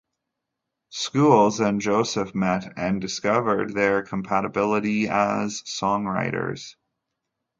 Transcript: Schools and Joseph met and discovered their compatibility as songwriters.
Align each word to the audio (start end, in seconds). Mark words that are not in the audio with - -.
Schools 0.89 1.59
and 1.59 1.79
Joseph 1.79 2.33
met 2.33 2.73
and 2.75 2.99
discovered 2.99 3.75
their 3.75 4.01
compatibility 4.01 5.07
as 5.07 5.61
songwriters. 5.61 6.75